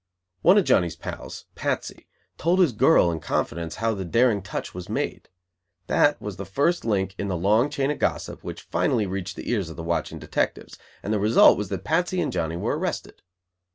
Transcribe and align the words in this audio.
One 0.41 0.57
of 0.57 0.63
Johnny's 0.63 0.95
pals, 0.95 1.45
Patsy, 1.53 2.07
told 2.39 2.57
his 2.57 2.71
girl 2.71 3.11
in 3.11 3.19
confidence 3.19 3.75
how 3.75 3.93
the 3.93 4.03
daring 4.03 4.41
"touch" 4.41 4.73
was 4.73 4.89
made. 4.89 5.29
That 5.85 6.19
was 6.19 6.37
the 6.37 6.43
first 6.45 6.83
link 6.83 7.13
in 7.19 7.27
the 7.27 7.37
long 7.37 7.69
chain 7.69 7.91
of 7.91 7.99
gossip 7.99 8.43
which 8.43 8.63
finally 8.63 9.05
reached 9.05 9.35
the 9.35 9.51
ears 9.51 9.69
of 9.69 9.75
the 9.75 9.83
watching 9.83 10.17
detectives; 10.17 10.75
and 11.03 11.13
the 11.13 11.19
result 11.19 11.55
was 11.55 11.69
that 11.69 11.83
Patsy 11.83 12.19
and 12.19 12.31
Johnny 12.33 12.57
were 12.57 12.79
arrested. 12.79 13.21